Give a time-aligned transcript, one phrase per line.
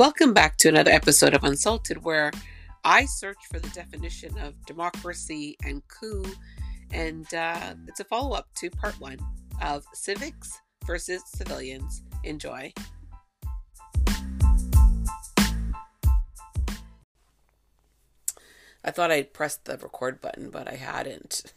[0.00, 2.30] Welcome back to another episode of Unsalted, where
[2.84, 6.24] I search for the definition of democracy and coup,
[6.90, 9.18] and uh, it's a follow up to part one
[9.60, 12.02] of civics versus civilians.
[12.24, 12.72] Enjoy.
[18.82, 21.52] I thought I'd pressed the record button, but I hadn't.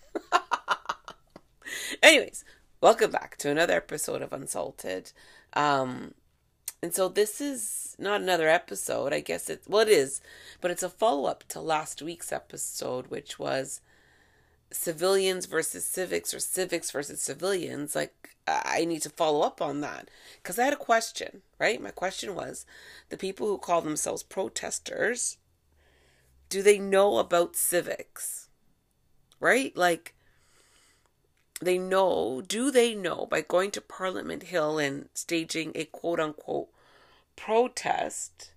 [2.03, 2.43] Anyways,
[2.81, 5.13] welcome back to another episode of Unsalted.
[5.53, 6.13] Um,
[6.83, 9.13] and so this is not another episode.
[9.13, 10.19] I guess it well it is,
[10.59, 13.79] but it's a follow-up to last week's episode which was
[14.69, 17.95] civilians versus civics or civics versus civilians.
[17.95, 20.09] Like I need to follow up on that
[20.43, 21.81] cuz I had a question, right?
[21.81, 22.65] My question was
[23.07, 25.37] the people who call themselves protesters
[26.49, 28.49] do they know about civics?
[29.39, 29.75] Right?
[29.77, 30.15] Like
[31.63, 36.69] they know, do they know by going to Parliament Hill and staging a quote unquote
[37.35, 38.51] protest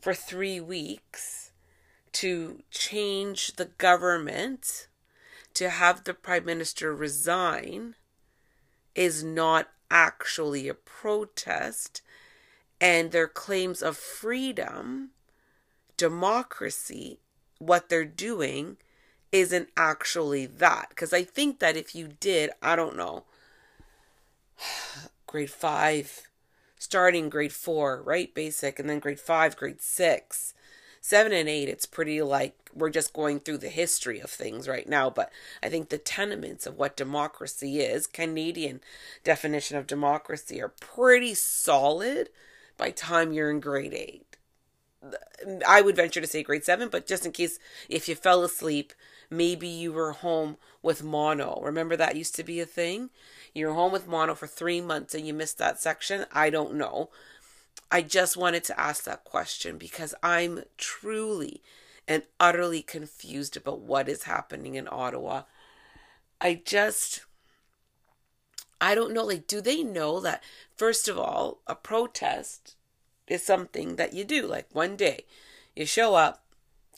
[0.00, 1.52] for three weeks
[2.12, 4.88] to change the government
[5.54, 7.94] to have the prime minister resign
[8.94, 12.02] is not actually a protest.
[12.80, 15.10] And their claims of freedom
[15.96, 17.20] democracy
[17.58, 18.78] what they're doing
[19.32, 23.24] isn't actually that because i think that if you did i don't know
[25.26, 26.22] grade 5
[26.80, 28.34] starting grade four, right?
[28.34, 30.54] Basic, and then grade five, grade six.
[31.02, 34.88] Seven and eight, it's pretty like we're just going through the history of things right
[34.88, 35.08] now.
[35.08, 35.30] But
[35.62, 38.80] I think the tenements of what democracy is, Canadian
[39.24, 42.28] definition of democracy, are pretty solid
[42.76, 44.36] by time you're in grade eight.
[45.66, 48.92] I would venture to say grade seven, but just in case if you fell asleep,
[49.30, 51.60] maybe you were home with mono.
[51.62, 53.10] Remember that used to be a thing?
[53.54, 56.26] You're home with mono for three months and you missed that section.
[56.32, 57.10] I don't know.
[57.90, 61.62] I just wanted to ask that question because I'm truly
[62.06, 65.42] and utterly confused about what is happening in Ottawa.
[66.40, 67.22] I just,
[68.80, 69.24] I don't know.
[69.24, 70.42] Like, do they know that,
[70.74, 72.76] first of all, a protest
[73.26, 74.46] is something that you do?
[74.46, 75.24] Like, one day
[75.76, 76.44] you show up,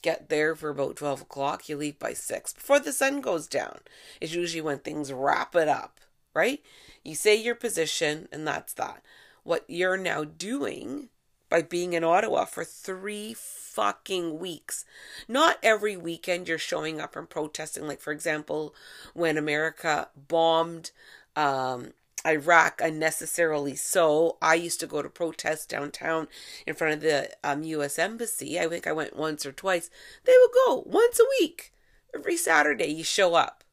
[0.03, 3.79] get there for about 12 o'clock, you leave by 6 before the sun goes down.
[4.21, 5.99] It's usually when things wrap it up
[6.33, 6.61] right?
[7.03, 9.03] You say your position, and that's that.
[9.43, 11.09] What you're now doing
[11.49, 14.85] by being in Ottawa for three fucking weeks.
[15.27, 17.87] Not every weekend you're showing up and protesting.
[17.87, 18.73] Like, for example,
[19.13, 20.91] when America bombed
[21.35, 21.93] um,
[22.25, 24.37] Iraq unnecessarily so.
[24.41, 26.27] I used to go to protest downtown
[26.65, 27.99] in front of the um, U.S.
[27.99, 28.59] Embassy.
[28.59, 29.89] I think I went once or twice.
[30.25, 31.73] They would go once a week.
[32.15, 33.63] Every Saturday, you show up.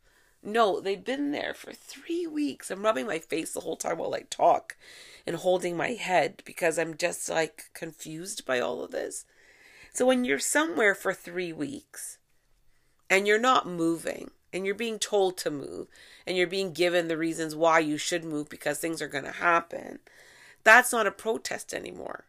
[0.43, 2.71] No, they've been there for three weeks.
[2.71, 4.77] I'm rubbing my face the whole time while I talk
[5.27, 9.27] and holding my head because I'm just like confused by all of this.
[9.93, 12.19] So when you're somewhere for three weeks
[13.10, 15.88] and you're not moving and you're being told to move
[16.27, 19.31] and you're being given the reasons why you should move because things are going to
[19.33, 20.00] happen,
[20.65, 22.25] that's not a protest anymore.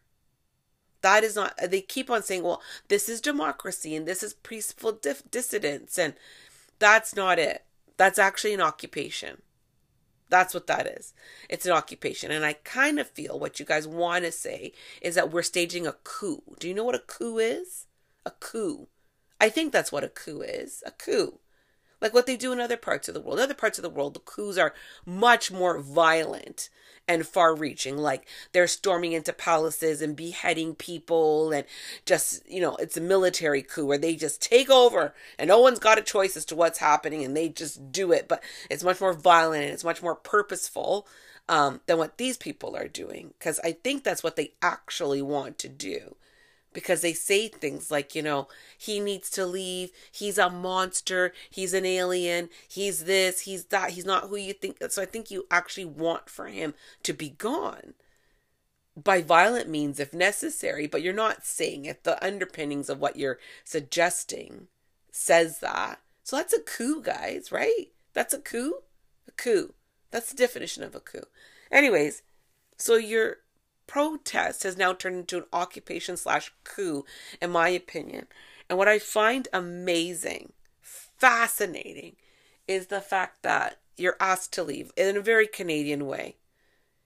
[1.01, 4.99] That is not, they keep on saying, well, this is democracy and this is peaceful
[5.31, 5.97] dissidence.
[5.97, 6.13] And
[6.79, 7.65] that's not it
[8.01, 9.43] that's actually an occupation.
[10.27, 11.13] That's what that is.
[11.49, 12.31] It's an occupation.
[12.31, 14.71] And I kind of feel what you guys want to say
[15.03, 16.41] is that we're staging a coup.
[16.59, 17.85] Do you know what a coup is?
[18.25, 18.87] A coup.
[19.39, 20.81] I think that's what a coup is.
[20.83, 21.41] A coup
[22.01, 23.39] like what they do in other parts of the world.
[23.39, 24.73] other parts of the world, the coups are
[25.05, 26.69] much more violent
[27.07, 27.97] and far reaching.
[27.97, 31.65] Like they're storming into palaces and beheading people and
[32.05, 35.79] just, you know, it's a military coup where they just take over and no one's
[35.79, 38.27] got a choice as to what's happening and they just do it.
[38.27, 41.07] But it's much more violent and it's much more purposeful
[41.49, 43.33] um, than what these people are doing.
[43.37, 46.15] Because I think that's what they actually want to do
[46.73, 51.73] because they say things like, you know, he needs to leave, he's a monster, he's
[51.73, 54.77] an alien, he's this, he's that, he's not who you think.
[54.89, 56.73] So I think you actually want for him
[57.03, 57.93] to be gone
[58.95, 62.03] by violent means if necessary, but you're not saying it.
[62.03, 64.67] The underpinnings of what you're suggesting
[65.11, 65.99] says that.
[66.23, 67.91] So that's a coup, guys, right?
[68.13, 68.75] That's a coup?
[69.27, 69.73] A coup.
[70.11, 71.25] That's the definition of a coup.
[71.71, 72.21] Anyways,
[72.77, 73.37] so you're
[73.91, 77.03] protest has now turned into an occupation slash coup,
[77.41, 78.25] in my opinion.
[78.69, 82.15] And what I find amazing, fascinating,
[82.69, 86.37] is the fact that you're asked to leave in a very Canadian way.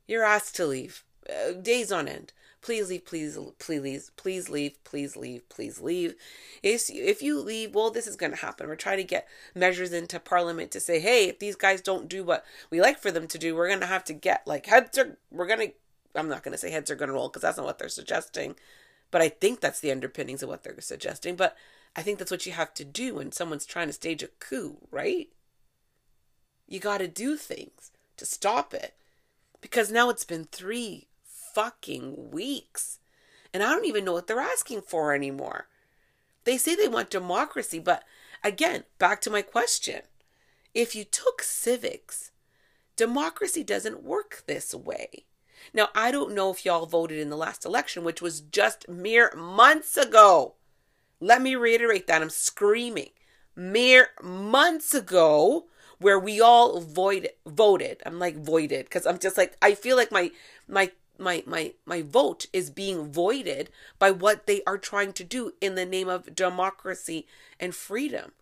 [0.07, 2.33] You're asked to leave uh, days on end.
[2.61, 6.13] Please leave, please, please, please leave, please leave, please leave.
[6.61, 8.67] If if you leave, well, this is going to happen.
[8.67, 12.23] We're trying to get measures into Parliament to say, hey, if these guys don't do
[12.23, 14.99] what we like for them to do, we're going to have to get like heads
[14.99, 15.17] are.
[15.31, 15.73] We're going to
[16.15, 17.89] I'm not going to say heads are going to roll because that's not what they're
[17.89, 18.55] suggesting.
[19.11, 21.35] But I think that's the underpinnings of what they're suggesting.
[21.35, 21.55] But
[21.95, 24.77] I think that's what you have to do when someone's trying to stage a coup,
[24.91, 25.29] right?
[26.67, 28.95] You got to do things to stop it.
[29.61, 32.99] Because now it's been three fucking weeks.
[33.53, 35.67] And I don't even know what they're asking for anymore.
[36.43, 38.03] They say they want democracy, but
[38.43, 40.01] again, back to my question.
[40.73, 42.31] If you took civics,
[42.95, 45.25] democracy doesn't work this way.
[45.73, 49.33] Now, I don't know if y'all voted in the last election, which was just mere
[49.35, 50.55] months ago.
[51.19, 52.21] Let me reiterate that.
[52.21, 53.09] I'm screaming.
[53.55, 55.67] Mere months ago,
[55.99, 58.01] where we all void voted.
[58.05, 60.31] I'm like voided because I'm just like I feel like my
[60.67, 65.53] my my my my vote is being voided by what they are trying to do
[65.61, 67.27] in the name of democracy
[67.59, 68.33] and freedom.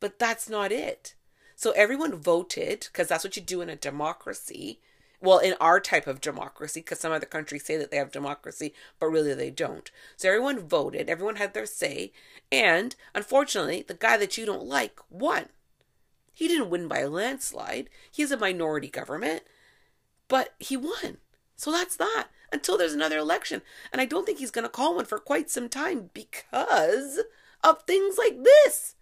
[0.00, 1.14] But that's not it.
[1.56, 4.80] So everyone voted because that's what you do in a democracy.
[5.20, 8.72] Well, in our type of democracy, because some other countries say that they have democracy,
[9.00, 9.90] but really they don't.
[10.16, 12.12] So everyone voted, everyone had their say,
[12.52, 15.46] and unfortunately, the guy that you don't like won.
[16.32, 17.90] He didn't win by a landslide.
[18.12, 19.42] He's a minority government,
[20.28, 21.18] but he won.
[21.56, 23.62] So that's that until there's another election.
[23.90, 27.18] And I don't think he's going to call one for quite some time because
[27.64, 28.94] of things like this.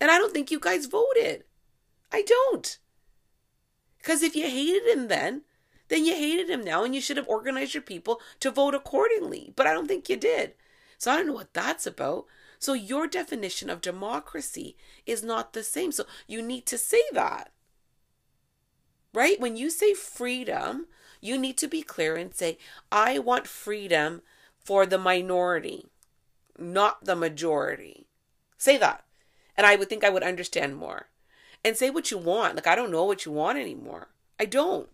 [0.00, 1.44] And I don't think you guys voted.
[2.12, 2.78] I don't.
[4.04, 5.42] Because if you hated him then,
[5.88, 9.54] then you hated him now and you should have organized your people to vote accordingly.
[9.56, 10.52] But I don't think you did.
[10.98, 12.26] So I don't know what that's about.
[12.58, 15.90] So your definition of democracy is not the same.
[15.90, 17.50] So you need to say that.
[19.14, 19.40] Right?
[19.40, 20.86] When you say freedom,
[21.22, 22.58] you need to be clear and say,
[22.92, 24.20] I want freedom
[24.62, 25.86] for the minority,
[26.58, 28.06] not the majority.
[28.58, 29.04] Say that.
[29.56, 31.08] And I would think I would understand more.
[31.64, 32.56] And say what you want.
[32.56, 34.08] Like, I don't know what you want anymore.
[34.38, 34.88] I don't.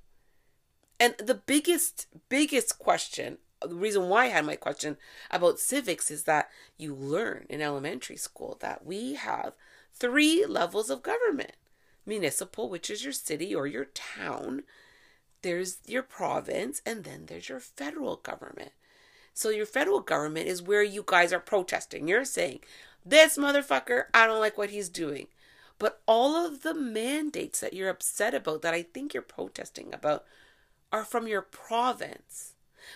[1.00, 4.98] And the biggest, biggest question, the reason why I had my question
[5.30, 9.54] about civics is that you learn in elementary school that we have
[9.94, 11.52] three levels of government
[12.06, 14.62] municipal, which is your city or your town,
[15.42, 18.72] there's your province, and then there's your federal government.
[19.32, 22.08] So, your federal government is where you guys are protesting.
[22.08, 22.60] You're saying,
[23.06, 25.28] This motherfucker, I don't like what he's doing.
[25.80, 30.24] But all of the mandates that you're upset about, that I think you're protesting about,
[30.92, 32.52] are from your province.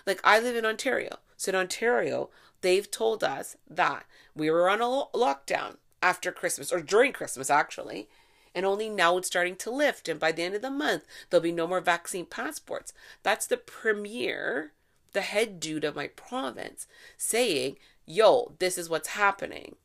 [0.07, 1.17] Like, I live in Ontario.
[1.37, 6.81] So, in Ontario, they've told us that we were on a lockdown after Christmas, or
[6.81, 8.09] during Christmas, actually
[8.55, 10.09] and only now it's starting to lift.
[10.09, 12.93] And by the end of the month, there'll be no more vaccine passports.
[13.23, 14.73] That's the premier,
[15.13, 17.77] the head dude of my province, saying,
[18.07, 19.77] yo, this is what's happening.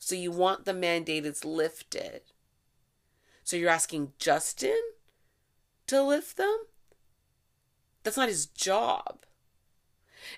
[0.00, 2.22] So you want the mandates lifted.
[3.44, 4.80] So you're asking Justin
[5.86, 6.56] to lift them?
[8.02, 9.26] That's not his job.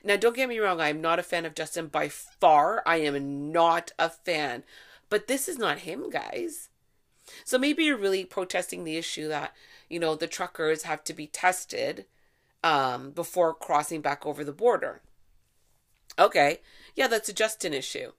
[0.03, 2.83] Now, don't get me wrong, I'm not a fan of Justin by far.
[2.85, 4.65] I am not a fan.
[5.09, 6.69] But this is not him, guys.
[7.45, 9.55] So maybe you're really protesting the issue that,
[9.89, 12.07] you know, the truckers have to be tested
[12.65, 15.03] um, before crossing back over the border.
[16.19, 16.61] Okay,
[16.97, 18.13] yeah, that's a Justin issue.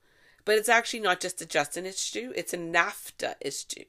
[0.46, 3.36] But it's actually not just a Justin issue, it's a NAFTA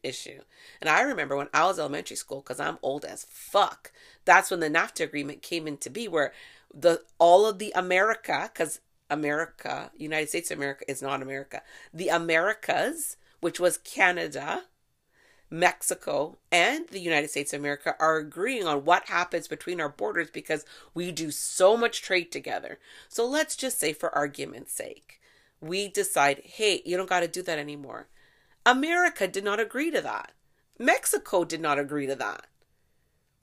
[0.02, 0.40] issue.
[0.80, 3.92] And I remember when I was elementary school, because I'm old as fuck,
[4.24, 6.32] that's when the NAFTA agreement came into be, where
[6.72, 8.80] the all of the America, because
[9.10, 14.62] America, United States of America is not America, the Americas, which was Canada,
[15.50, 20.30] Mexico and the United States of America are agreeing on what happens between our borders
[20.30, 22.78] because we do so much trade together.
[23.08, 25.20] So let's just say, for argument's sake,
[25.60, 28.08] we decide, hey, you don't got to do that anymore.
[28.66, 30.32] America did not agree to that.
[30.78, 32.46] Mexico did not agree to that.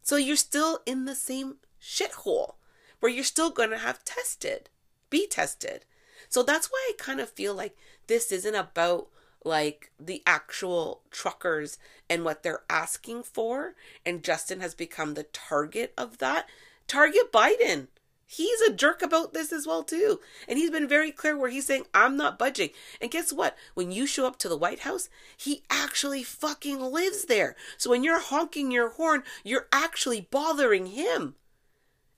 [0.01, 2.55] So you're still in the same shithole
[2.99, 4.69] where you're still going to have tested,
[5.09, 5.85] be tested.
[6.29, 7.75] So that's why I kind of feel like
[8.07, 9.07] this isn't about
[9.43, 11.77] like the actual truckers
[12.09, 13.75] and what they're asking for.
[14.05, 16.47] And Justin has become the target of that.
[16.87, 17.87] Target Biden.
[18.33, 20.21] He's a jerk about this as well too.
[20.47, 22.69] And he's been very clear where he's saying I'm not budging.
[23.01, 23.57] And guess what?
[23.73, 27.57] When you show up to the White House, he actually fucking lives there.
[27.77, 31.35] So when you're honking your horn, you're actually bothering him.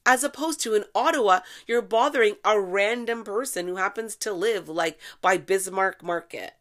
[0.06, 5.00] As opposed to in Ottawa, you're bothering a random person who happens to live like
[5.20, 6.52] by ByWard Market.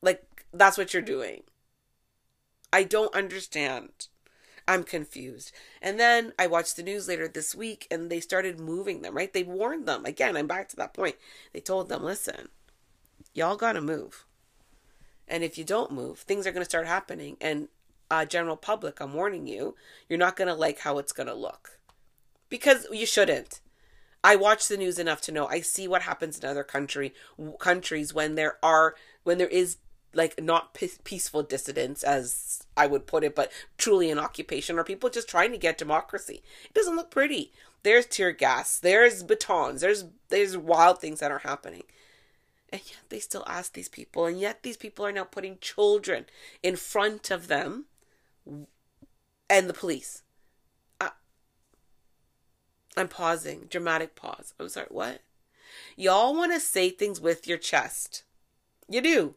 [0.00, 1.42] Like, that's what you're doing.
[2.72, 4.06] I don't understand.
[4.70, 5.50] I'm confused.
[5.82, 9.32] And then I watched the news later this week and they started moving them, right?
[9.32, 10.04] They warned them.
[10.04, 11.16] Again, I'm back to that point.
[11.52, 12.50] They told them, listen,
[13.34, 14.26] y'all gotta move.
[15.26, 17.36] And if you don't move, things are gonna start happening.
[17.40, 17.66] And
[18.12, 19.74] uh, general public, I'm warning you,
[20.08, 21.80] you're not gonna like how it's gonna look.
[22.48, 23.60] Because you shouldn't.
[24.22, 27.12] I watch the news enough to know I see what happens in other country
[27.58, 29.78] countries when there are when there is
[30.14, 32.49] like not peaceful dissidents as
[32.80, 36.42] I would put it, but truly an occupation or people just trying to get democracy.
[36.64, 37.52] It doesn't look pretty.
[37.82, 41.84] There's tear gas, there's batons, there's there's wild things that are happening.
[42.72, 46.24] And yet they still ask these people, and yet these people are now putting children
[46.62, 47.84] in front of them
[49.50, 50.22] and the police.
[52.96, 54.54] I'm pausing, dramatic pause.
[54.58, 55.20] I'm sorry, what?
[55.96, 58.24] Y'all want to say things with your chest.
[58.88, 59.34] You do.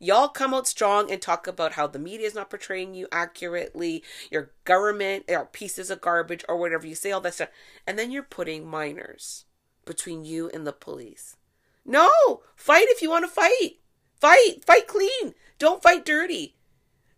[0.00, 4.04] Y'all come out strong and talk about how the media is not portraying you accurately,
[4.30, 7.48] your government are pieces of garbage or whatever you say, all that stuff.
[7.86, 9.44] And then you're putting minors
[9.84, 11.36] between you and the police.
[11.84, 12.42] No!
[12.54, 13.78] Fight if you want to fight.
[14.20, 14.64] Fight.
[14.64, 15.34] Fight clean.
[15.58, 16.54] Don't fight dirty.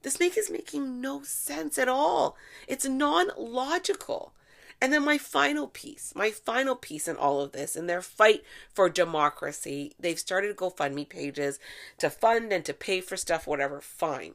[0.03, 2.37] This make is making no sense at all.
[2.67, 4.33] It's non logical.
[4.81, 8.43] And then my final piece, my final piece in all of this, in their fight
[8.73, 11.59] for democracy, they've started GoFundMe pages
[11.99, 14.35] to fund and to pay for stuff, whatever, fine.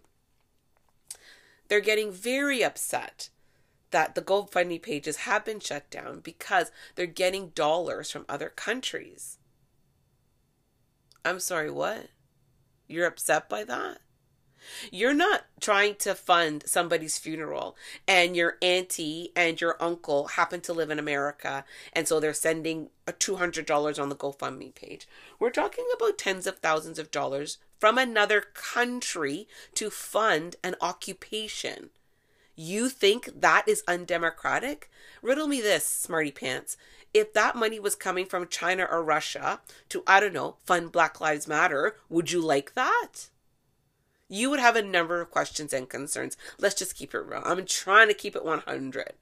[1.67, 3.29] They're getting very upset
[3.89, 9.39] that the GoFundMe pages have been shut down because they're getting dollars from other countries.
[11.23, 12.09] I'm sorry, what?
[12.87, 13.99] You're upset by that?
[14.91, 17.75] You're not trying to fund somebody's funeral
[18.07, 22.89] and your auntie and your uncle happen to live in America and so they're sending
[23.07, 25.07] a $200 on the GoFundMe page.
[25.39, 31.89] We're talking about tens of thousands of dollars from another country to fund an occupation.
[32.55, 34.89] You think that is undemocratic?
[35.21, 36.77] Riddle me this, smarty pants.
[37.13, 41.19] If that money was coming from China or Russia to, I don't know, fund Black
[41.19, 43.29] Lives Matter, would you like that?
[44.27, 46.37] You would have a number of questions and concerns.
[46.59, 47.41] Let's just keep it real.
[47.43, 49.13] I'm trying to keep it 100.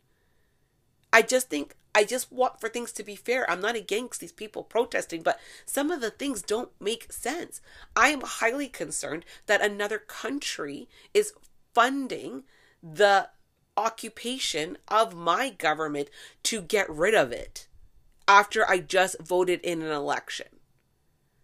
[1.12, 3.50] I just think I just want for things to be fair.
[3.50, 7.62] I'm not against these people protesting, but some of the things don't make sense.
[7.96, 11.34] I am highly concerned that another country is
[11.74, 12.44] funding
[12.82, 13.30] the
[13.78, 16.10] occupation of my government
[16.44, 17.68] to get rid of it
[18.28, 20.48] after I just voted in an election.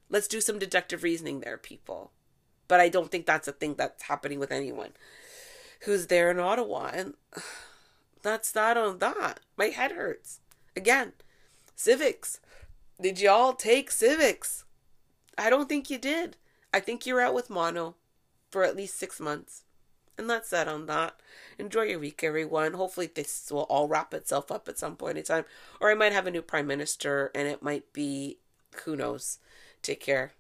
[0.10, 2.12] Let's do some deductive reasoning there, people.
[2.70, 4.92] But I don't think that's a thing that's happening with anyone
[5.82, 6.92] who's there in Ottawa.
[6.94, 7.16] And
[8.22, 9.42] that's that on that.
[9.58, 10.40] My head hurts.
[10.78, 11.12] Again,
[11.76, 12.40] civics.
[13.02, 14.64] Did y'all take civics?
[15.38, 16.38] I don't think you did.
[16.74, 17.96] I think you're out with mono
[18.52, 19.64] for at least six months.
[20.18, 21.20] And that's that on that.
[21.58, 22.74] Enjoy your week, everyone.
[22.74, 25.46] Hopefully, this will all wrap itself up at some point in time.
[25.80, 28.38] Or I might have a new prime minister and it might be,
[28.84, 29.40] who knows.
[29.82, 30.34] Take care.